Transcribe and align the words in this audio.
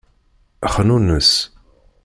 Xnunes. 0.73 1.29